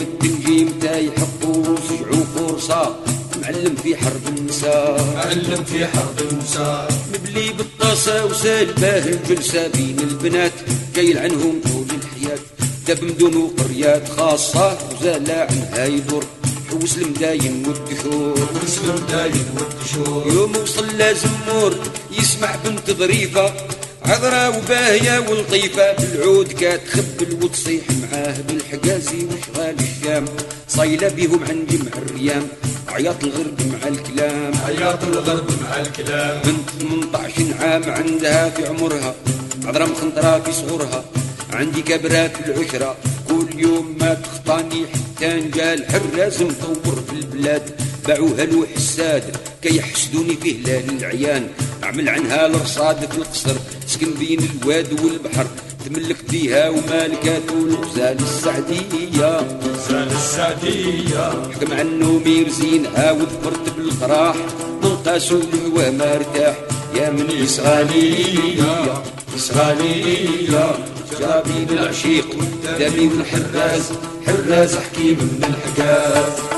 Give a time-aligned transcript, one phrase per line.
[0.00, 3.00] التنجيم تاي حقوس جعوف ورصا
[3.42, 5.14] معلم في حرب النساء.
[5.14, 6.88] معلم في حرب النساء.
[7.14, 10.52] مبلي بالطاسة وسالباه الجلسة بين البنات.
[10.94, 12.38] كي عنهم طول الحياة.
[12.86, 16.24] داب مدن وقريات خاصة وزالة عنها يدور.
[16.70, 21.74] حوس المداين والدحور وسلم داين والدشور يوم وصل لازمور
[22.18, 23.54] يسمع بنت ظريفة.
[24.10, 30.24] عذرة وباهية ولطيفة بالعود كتخبل وتصيح معاه بالحجازي وشغال الشام.
[30.68, 32.48] صايلة بيهم عن جمع الريام
[32.88, 34.54] عياط الغرب مع الكلام.
[34.54, 36.40] حياة الغرب مع الكلام.
[36.44, 39.14] بنت 18 عام عندها في عمرها
[39.64, 41.04] عذرة مخنطرة في صغرها.
[41.52, 42.96] عندي كبرات العشرة
[43.28, 45.86] كل يوم ما تخطاني حتى نجال.
[45.86, 47.70] حراز مطور في البلاد
[48.08, 51.48] باعوها له حساد كي يحسدوني في هلال العيان
[51.84, 53.54] أعمل عنها الرصاد في القصر
[53.90, 55.46] تسكن بين الواد والبحر
[55.86, 59.40] تملك فيها ومالكات والغزال السعدية.
[59.88, 61.30] زال السعدية.
[61.30, 64.36] حكم عنه ميرزينها وذكرت بالقراح
[64.82, 66.56] من قاسو الهوى ما ارتاح
[66.94, 69.02] يا من يسغالية
[69.36, 70.78] يسغالية
[71.20, 72.36] جابين العشيق
[72.78, 73.92] دامي والحراز
[74.26, 76.49] حراز حكيم من الحكاز.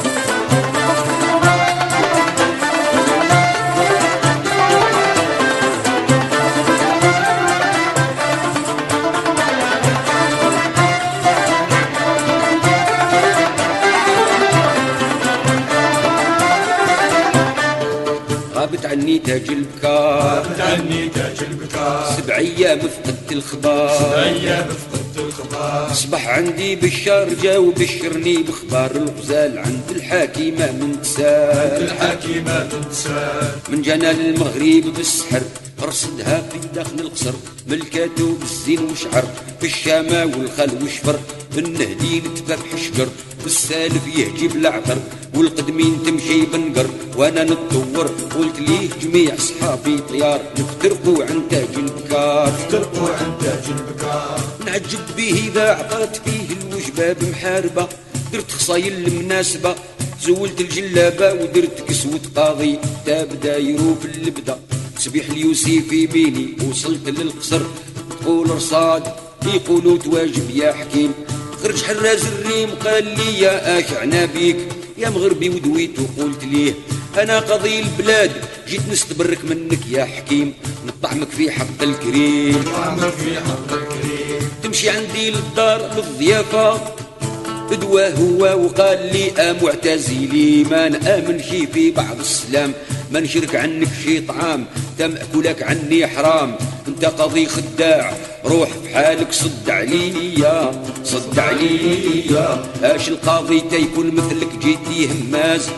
[19.33, 24.23] تاج البكار بتعني تاج البكار سبع أيام فقدت الخبار.
[24.23, 25.93] أيام فقدت الخبار.
[25.93, 28.91] أصبح عندي بشار جا وبشرني بخبار.
[28.91, 35.43] الغزال عند الحاكمة من تسال الحكيمة تنسى من جانا للمغرب بالسحر
[35.83, 37.33] رصدها في داخل القصر.
[37.67, 39.25] ملكاتو بالزين وشعر
[39.61, 41.19] في الشامة والخل وشفر.
[41.57, 43.09] بالنهدين تفرح شجر
[43.43, 44.99] بالسالف يهجي بالعطر
[45.35, 48.07] والقدمين تمشي بنقر وأنا نتطور
[48.39, 52.53] قلت ليه جميع صحابي طيار؟ نفترقوا عن تاج البكار.
[52.71, 54.41] ترقوا عن تاج البكار.
[54.67, 57.89] نعجب به إذا عطات فيه الوجبة بمحاربة
[58.33, 59.75] درت خصايل المناسبة
[60.23, 62.79] زولت الجلابة ودرت كسوة قاضي.
[63.07, 64.57] تاب دايرو في اللبدة
[64.97, 67.63] تسبيح اليوسف يميني وصلت للقصر
[68.11, 69.03] تقول رصاد
[69.55, 71.13] يقولوا تواجب يا حكيم.
[71.63, 74.57] خرج حراز الريم قال لي يا اشعنا بيك.
[74.99, 76.75] يا مغربي ودويت وقلت ليه.
[77.19, 78.33] أنا قضي البلاد
[78.69, 80.55] جيت نستبرك منك يا حكيم
[80.87, 82.65] نطعمك في حق الكريم.
[82.75, 84.51] وعمل في حق الكريم.
[84.63, 86.81] تمشي عندي للدار للضيافة.
[87.73, 92.73] ادوى هو وقال لي معتزلي ما نآمن شي في بعض السلام.
[93.13, 94.67] ما نشرك عنك شي طعام
[94.99, 96.57] تمأكلك عني حرام.
[96.89, 100.71] أنت قضي خداع روح حالك صد عليا
[101.05, 105.69] صد عليا اش القاضي تيكون مثلك؟ جيتي هماز؟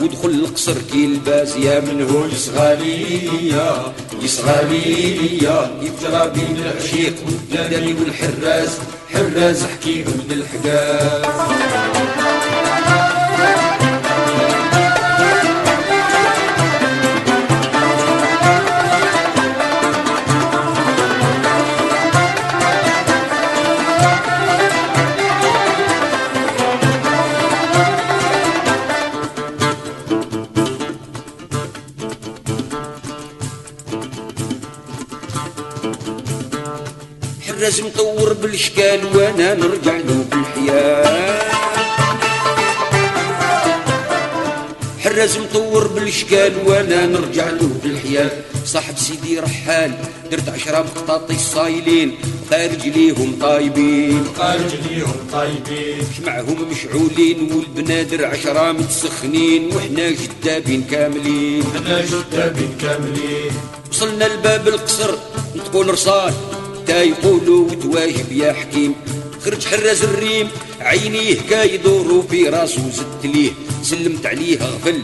[0.00, 1.56] ودخل القصر كي الباز.
[1.56, 3.92] يا من هو يصغالية
[4.22, 8.78] يصغالية يجرى بين العشيق والداني والحراز.
[9.14, 11.93] حراز حكيم من الحجاز.
[38.44, 41.40] بالإشكال وأنا نرجع له بالحياة.
[45.00, 48.30] حراز مطور بالإشكال وأنا نرجع له بالحياة.
[48.66, 49.92] صاحب سيدي رحال
[50.30, 52.18] درت عشرة بقطاطي صايلين.
[52.50, 54.24] خارج ليهم طايبين.
[54.38, 59.76] خارج ليهم طيبين معهم مشعولين والبنادر عشرة متسخنين.
[59.76, 61.64] وحنا جدابين كاملين.
[61.76, 63.52] إحنا جدابين كاملين.
[63.90, 65.14] وصلنا لباب القصر
[65.64, 66.34] تقول رصاد
[66.86, 68.94] تا يقولوا وتواجب يا حكيم
[69.44, 70.48] خرج حراز الريم
[70.80, 73.50] عينيه كايدوروا في راسو زدت ليه.
[73.82, 75.00] سلمت عليه غفل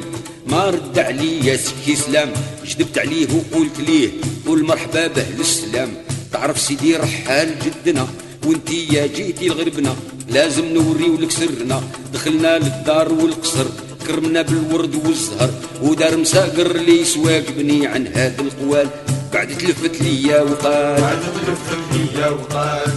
[0.47, 2.33] ما رد عليا سكي سلام.
[2.65, 4.11] جدبت عليه وقلت ليه
[4.47, 5.91] قول مرحبا باهل السلام.
[6.33, 8.09] تعرف سيدي رحال جدنا
[8.47, 9.97] وانتي يا جيتي لغربنا.
[10.29, 11.83] لازم نوريو لك سرنا.
[12.13, 13.67] دخلنا للدار والقصر.
[14.11, 15.51] كرمنا بالورد والزهر
[15.83, 18.89] ودار مساقر لي سواجبني عن هذا القوال.
[19.33, 21.65] بعد تلفت ليا وقال بعد تلف
[21.95, 22.91] ليا وقال.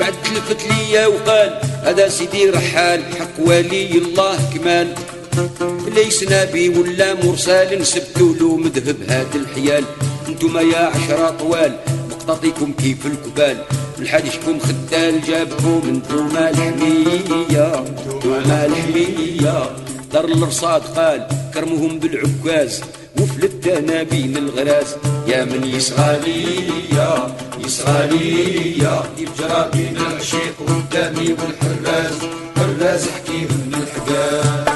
[0.00, 4.88] بعد تلف تلفت ليا وقال هذا سيدي رحال حق ولي الله كمال.
[5.94, 9.84] ليس نبي ولا مرسال سبتوا له مذهب هاد الحيال.
[10.28, 11.72] انتما يا عشرة طوال
[12.10, 13.56] مقططيكم كيف الكبال.
[13.98, 17.67] الحديشكم خدال جابكم انتوما الحمية
[20.18, 22.82] دار الرصاد قال كرمهم بالعكاز
[23.20, 32.18] وفلت أنا بين الغراز يا من يسغى ليا يسغى ليا يجرى بين العشيق والدمي والحراز.
[32.56, 34.67] حراز حكيم من الحجاز.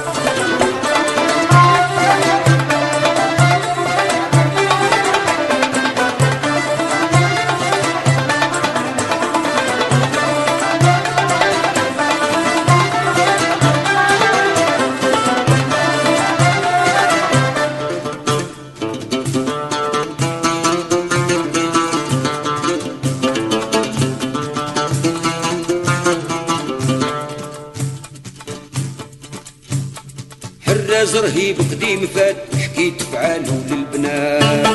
[31.13, 34.67] حراز رهيب قديم فات حكيت فعالو للبنات.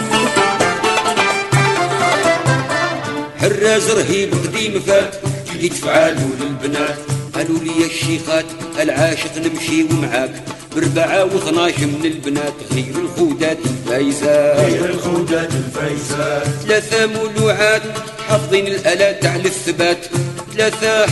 [3.42, 5.16] حراز رهيب قديم فات
[5.50, 6.98] حكيت فعالو للبنات.
[7.36, 8.46] قالوا لي الشيخات
[8.80, 10.44] العاشق نمشي ومعاك.
[10.76, 14.60] بربعة وثناش من البنات غير الخودات الفايزات.
[14.60, 16.48] غير الخودات الفايزات.
[16.64, 17.82] ثلاثة مولوعات
[18.28, 20.06] حافظين الآلات على الثبات
[20.54, 21.06] ثلاثة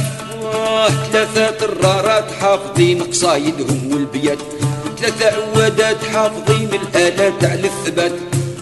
[1.11, 4.37] ثلاثة طرارات حافظين قصايدهم والبيات.
[5.05, 8.11] ثلاثة عوادات حافظين الآلات على الثبات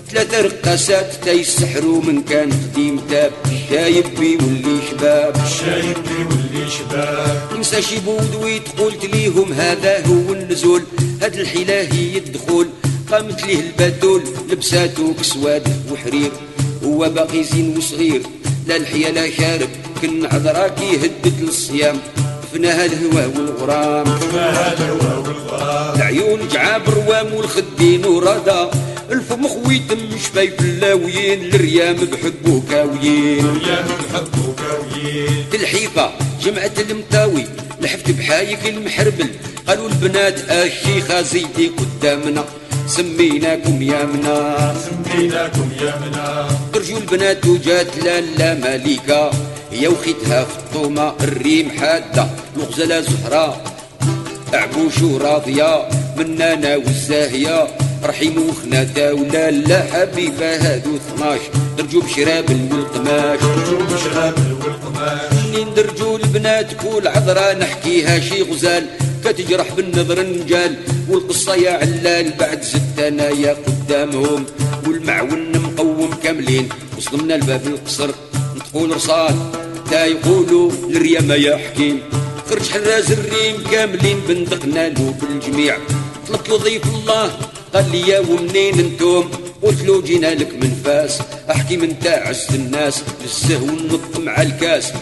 [0.09, 3.31] ثلاثة رقاسات تيسحروا من كان قديم تاب.
[3.69, 5.35] شايب بيولي شباب.
[5.45, 7.59] الشايب بيولي شباب.
[7.59, 10.83] نسى شي بودويت قلت ليهم هذا هو النزول.
[11.21, 12.67] هاد الحيلة هي الدخول
[13.11, 14.23] قامت ليه البدول.
[14.49, 16.31] لبساتو كسواد وحرير.
[16.83, 18.21] هو باقي زين وصغير.
[18.67, 19.69] لا الحيا لا شارب.
[20.01, 21.99] كن عذراك يهدد للصيام
[22.53, 24.37] فنا الهوى والغرام هو
[25.17, 28.71] والغرام العيون جعاب روام والخدين وردا
[29.11, 33.45] الفم خويتم شفايف اللاويين الريام بحبو كاويين.
[33.45, 36.11] يا من حبه كاويين الحيفة
[36.43, 37.45] جمعة المتاوي
[37.81, 39.29] لحفت بحايك المحربل.
[39.67, 42.45] قالوا البنات الشيخة زيدي قدامنا
[42.87, 44.75] سميناكم يا منا.
[44.85, 46.47] سميناكم يا منا.
[47.13, 49.31] البنات وجات لالا مالكة
[49.73, 52.27] هي وخيتها في الطومة الريم حادة
[52.57, 53.61] الغزلة زهرة.
[54.53, 55.87] عبوش راضية
[56.17, 57.67] منانا والزاهية
[58.03, 61.41] رحيم وخناتا ولا لا حبيبة هادو 12
[61.77, 64.33] درجوا بشراب والقماش رجوب شراب
[64.63, 68.85] والقماش منين درجوا البنات كل عذرة نحكيها شي غزال.
[69.25, 70.75] كتجرح بالنظر النجال
[71.09, 74.45] والقصة يا علال بعد زدت يا قدامهم.
[74.87, 78.09] والمعون مقوم كاملين وصلنا لباب القصر
[78.55, 79.62] نقول رصاد.
[79.91, 82.01] تا يقولوا للريامة يا حكيم
[82.49, 85.77] خرج حراز الريم كاملين بندقنا له بالجميع.
[86.27, 87.31] طلبت له ضيف الله
[87.73, 89.29] قال لي يا ومنين أنتم
[89.61, 91.19] قلت له جينا لك من فاس
[91.51, 94.93] أحكي من عز الناس للزهو والنط مع الكاس.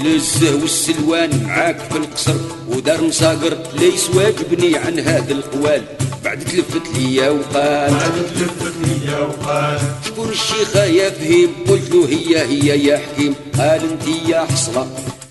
[0.00, 2.34] للزه والسلوان معاك في القصر
[2.68, 5.82] ودار مصاقر ليس واجبني عن هذا القوال.
[6.24, 9.80] بعد تلفت ليا وقال بعد تلفتني يا وقال.
[10.06, 13.34] شكون الشيخة يا فهيم قلت له هي هي يا حكيم.
[13.58, 14.86] قال انت يا حصلة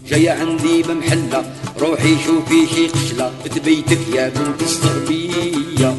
[0.09, 1.43] جاية عندي بمحلة
[1.81, 3.31] روحي شوفي شي قشلة
[3.65, 5.95] بيتك يا بنت الزربية.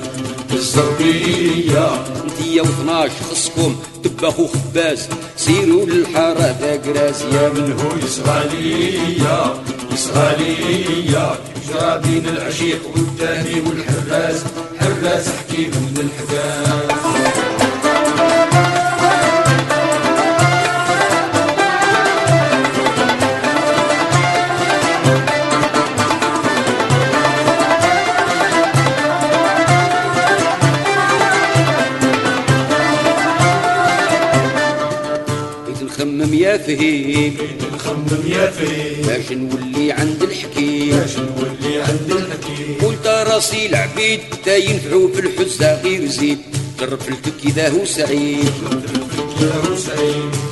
[2.24, 5.08] انت يا و12 خصكم تبخوا خباز.
[5.36, 9.54] سيروا للحارة ذا قراز يا من من هو إسرائيلية
[9.94, 14.44] إسرائيلية يجرى بين العشيق والداني والحراز
[14.80, 16.10] حراز حكيم من
[36.44, 37.36] يا فهيم
[37.84, 40.90] نخمم يا فهيم باش نولي عند الحكيم.
[40.96, 42.76] باش نولي عند الحكيم.
[42.82, 46.38] قلت راسي العبيد تا ينفعوا في الحزة غير زيد.
[46.80, 48.52] جرب الكك إذا هو سعيد.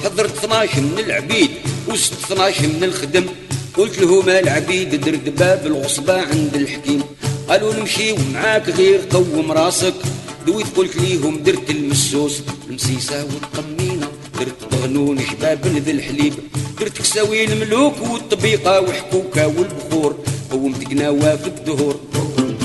[0.05, 1.51] حضرت 12 من العبيد
[1.89, 3.25] وست 12 من الخدم.
[3.77, 7.03] قلت لهم العبيد درد باب الغصبة عند الحكيم.
[7.49, 9.95] قالوا نمشي ومعاك غير قوم راسك.
[10.47, 12.43] دويت قلت ليهم درت المسوس.
[12.69, 14.09] المسيسة والقمينة
[14.39, 16.35] درت طغنون شباب ذي الحليب.
[16.83, 20.17] درت كساوي الملوك والطبيقة وحكوكة والبخور.
[20.51, 22.01] قومت قناوة في الدهور.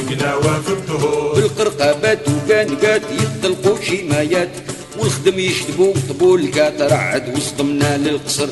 [0.09, 1.35] قناوة في الدهور.
[1.35, 4.49] بالقرقابات وكانقات يطلقوا شمايات
[4.99, 8.49] والخدم يشتبوا طبول كاترعد وصدمنا للقصر.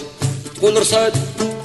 [0.55, 1.13] تقول رصاد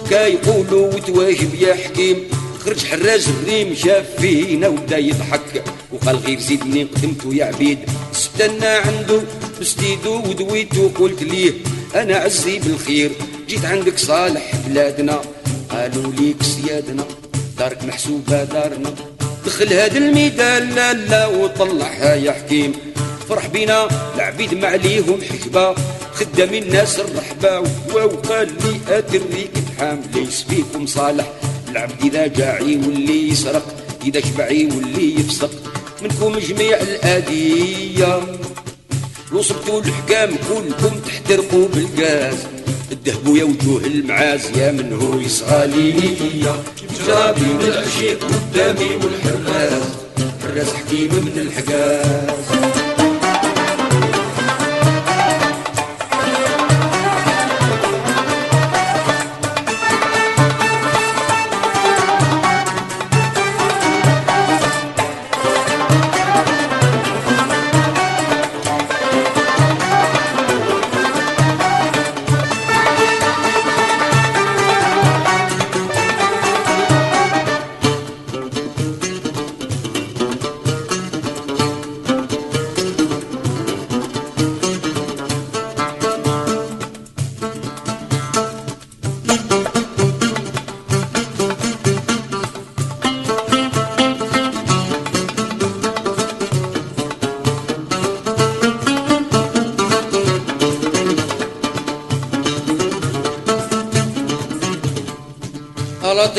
[0.09, 2.17] كيقولوا وتواجب يا حكيم.
[2.65, 5.65] خرج حراج الريم شاف فينا وبدا يضحك.
[5.93, 7.79] وقال غير زيدني قدمتو يا عبيد.
[8.13, 9.23] استنى عنده
[9.61, 11.53] بستيدو ودويتو قلت ليه
[11.95, 13.11] أنا عزي بالخير.
[13.51, 15.21] جيت عندك صالح بلادنا
[15.71, 17.05] قالوا ليك سيادنا
[17.59, 18.95] دارك محسوبة دارنا
[19.47, 22.73] دخل هاد الميدان لا لا وطلعها يا حكيم.
[23.29, 25.75] فرح بينا العبيد ما عليهم حجبة
[26.15, 27.61] خدام الناس الرحبة
[27.95, 31.27] وقال لي اتريك تحام ليس فيكم صالح.
[31.69, 33.67] العبد إذا جاعي واللي يسرق
[34.05, 35.51] إذا شبعي واللي يفسق.
[36.03, 38.21] منكم جميع الأدية.
[39.33, 42.39] لو صبتوا الحكام كلكم تحترقوا بالغاز.
[42.93, 46.63] الذهب يا وجوه المعاز يا من هو يصغالي ليا
[47.07, 49.83] جرابي من العشيق قدامي والحراز
[50.43, 52.80] حراز حكيم من الحجاز.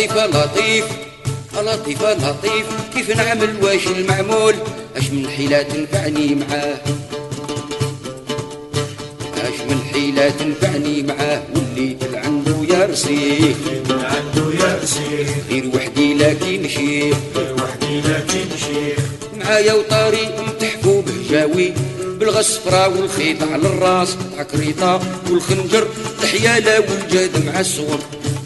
[0.10, 0.86] لطيف لطيف
[1.56, 2.66] لطيف لطيف.
[2.96, 4.56] كيف نعمل واش المعمول؟
[4.98, 6.78] اش من حيلة تنفعني معاه؟
[9.38, 13.58] اش من حيلة تنفعني معاه؟ وليت عنده يا رصيف.
[13.90, 17.18] عنده يا رصيف غير وحدي لكن شيخ.
[17.36, 19.00] غير وحدي لكن شيخ
[19.40, 21.74] معايا وطاري متحفو بهجاوي
[22.20, 24.18] بالغصفرة والخيط على الراس.
[24.38, 25.88] عكريطة والخنجر.
[26.24, 28.00] الحيالة والجهد مع الصور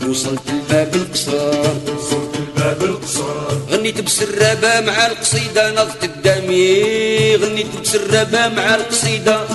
[0.10, 7.36] وصلت الباب القصار وصلت الباب القصار غنيت بسرابة مع القصيدة نضت الدمي.
[7.36, 9.48] غنيت بسرابة مع القصيدة.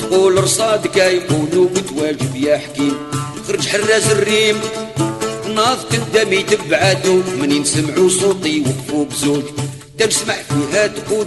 [0.00, 2.96] تقول رصادك يقولوا بتواجب يا حكيم.
[3.48, 4.60] خرج حراز الريم
[5.54, 9.42] ناضت الدمي تبعاتو منين سمعوا صوتي وقفوا بزوج.
[9.98, 11.26] تسمع فيها تقول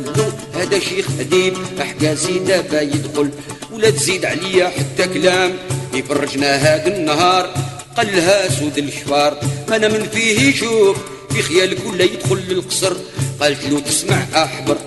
[0.54, 3.30] هذا شيخ أديب أحكاسي دابا يدخل.
[3.72, 5.54] ولا تزيد عليا حتى كلام.
[5.94, 7.54] يفرجنا هذا النهار
[7.98, 10.98] قالها سود الشفار أنا من فيه يشوف
[11.30, 12.94] في خيالك ولا يدخل للقصر.
[13.40, 14.78] قالت له تسمع احبر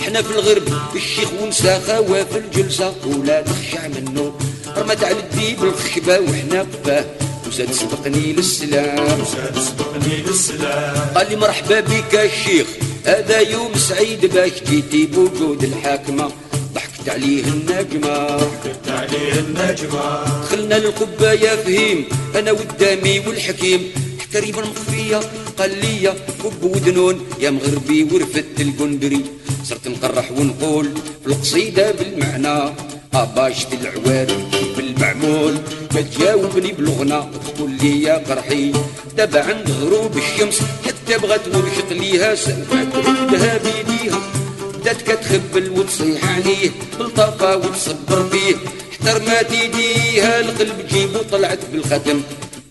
[0.00, 2.94] إحنا في الغرب الشيخ ونسى خوا في الجلسة.
[3.06, 4.32] ولا تخشع منه.
[4.76, 7.04] رمت على الديب الخشبة وحنا قفاه
[7.48, 9.20] وزاد سبقني للسلام.
[9.20, 10.96] وزاد سبقني للسلام.
[11.14, 12.66] قال لي مرحبا بك الشيخ
[13.04, 16.30] هذا يوم سعيد باش جيتي بوجود الحاكمة.
[17.06, 18.16] عليه النجمة.
[18.88, 20.24] عليه النجمة.
[20.42, 23.92] دخلنا للقبة يا فهيم أنا والدامي والحكيم.
[24.32, 25.20] تقريبا مخفية
[25.58, 26.12] قال لي
[26.42, 27.26] كب ودنون.
[27.40, 29.24] يا مغربي ورفت القندري.
[29.64, 30.86] صرت نقرح ونقول
[31.22, 32.74] في القصيدة بالمعنى.
[33.14, 34.38] أباشت العواري
[34.76, 35.54] بالمعمول.
[35.94, 38.72] ما تجاوبني بالغنى تقول لي يا قرحي.
[39.16, 44.20] دابا عند غروب الشمس حتى بغات ورشق ليها سنفات ردها بيديها.
[44.88, 48.56] بدأت كتخبل وتصيح عليه بالطاقة وتصبر فيه
[48.92, 52.20] احتر ما تيديها القلب جيبو طلعت بالختم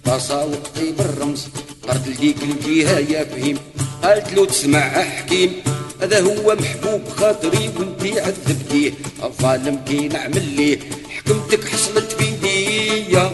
[0.06, 1.48] طاسة وقطي بالرمز
[1.88, 3.58] قرت لديك الجهة يا فهيم.
[4.04, 5.54] قالت له تسمع حكيم
[6.02, 8.94] هذا هو محبوب خاطري وانتي عذبتيه
[9.24, 13.32] الظالم كي نعمل ليه حكمتك حصلت في ديا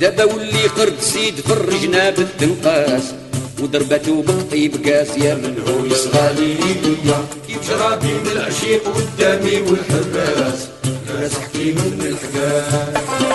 [0.00, 3.14] دابا ولي قرد سيد فرجنا بالتنقاس.
[3.62, 6.54] وضربته بطيب قاس يا من هو يصغالي.
[6.54, 10.68] ليا كيف شرابي من العشيق قدامي والحراس
[11.08, 13.29] حراس حكيم من الحكاس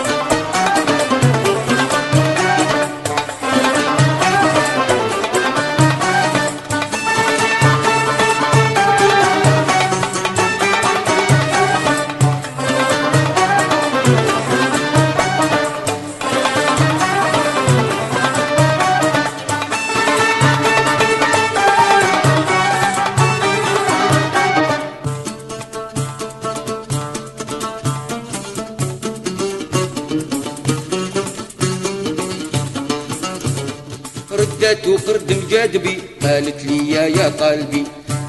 [34.66, 37.84] ردت وقرد مجادبي قالت لي يا يا قلبي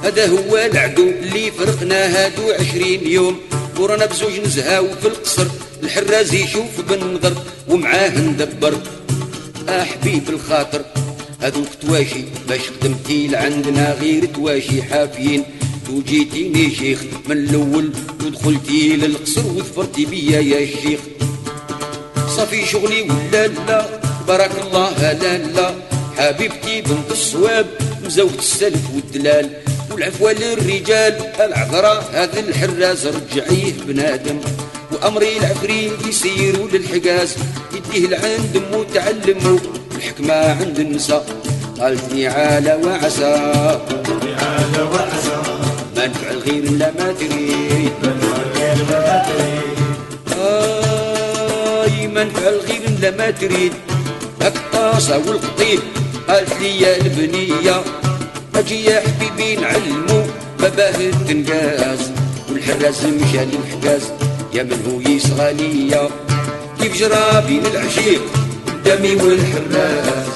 [0.05, 3.37] هذا هو العدو اللي فرقنا هادو عشرين يوم.
[3.79, 5.47] ورانا بزوج نزهاو في القصر
[5.83, 7.35] الحراز يشوف بالنظر
[7.69, 8.75] ومعاه ندبر.
[9.69, 10.85] أحبيب الخاطر
[11.41, 15.45] هذوك تواشي باش خدمتي لعندنا غير تواشي حافيين.
[15.91, 17.91] وجيتيني شيخ من الأول
[18.25, 21.01] ودخلتي للقصر وظفرتي بيا يا شيخ.
[22.37, 25.86] صافي شغلي ولا لا؟ بارك الله لا لا.
[26.19, 27.67] حبيبتي بنت الصواب
[28.05, 29.51] مزوجة السلف والدلال.
[29.91, 34.41] والعفوة للرجال العذراء هذا الحراز رجعيه بنادم.
[34.93, 37.35] وأمري العفريت يسيروا للحجاز
[37.75, 39.61] يديه لعند متعلم
[39.97, 41.27] الحكمة عند النساء
[41.81, 43.35] قالتني عالى وعسى.
[44.43, 45.37] عالى وعسى
[45.97, 47.93] ما نفعل غير لا ما تريد.
[50.39, 53.73] آي ما نفعل غير لا ما تريد.
[54.43, 55.81] الطاسة والقطيب
[56.29, 57.83] قالت لي يا البنية
[58.55, 60.23] أجي يا حبيبي نعلمو
[60.61, 62.11] باباه التنقاز
[62.51, 64.03] والحراز مشى للحجاز
[64.55, 66.09] يا من هو يصغى ليا
[66.81, 68.23] كيف جرى بين العشيق
[68.67, 70.27] قدامي والحراز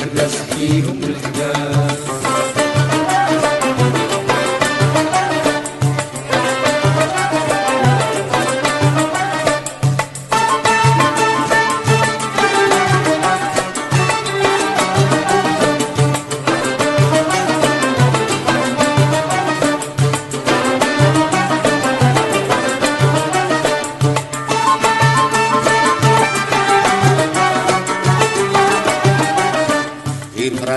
[0.00, 1.87] حراز حكيهم الحجاز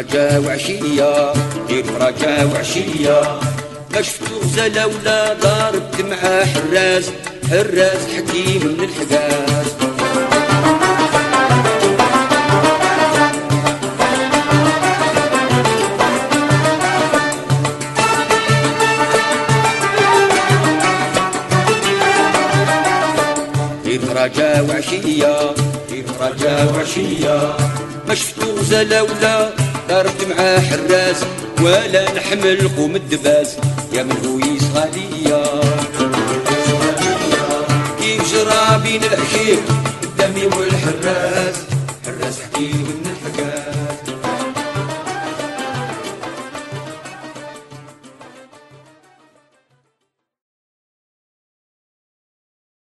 [0.02, 1.34] فرجا وعشية
[1.70, 3.40] غير فرجا وعشية.
[3.94, 7.12] ما شفتو غزالة ولا ضاربت مع حراز
[7.50, 9.72] حراز حكيم من الحجاز.
[24.08, 25.56] فرجا وعشية
[26.20, 27.58] فرجا وعشية.
[28.08, 29.50] ما شفتو غزالة ولا
[29.92, 31.24] ضربت مع حراز
[31.62, 33.56] ولا نحمل قوم الدباز
[33.94, 35.44] يا من هو يصغى ليا
[38.00, 39.64] كيف جرى بين العشيق
[40.04, 41.56] قدامي والحراز
[42.06, 43.11] حراز حكيم الحكاز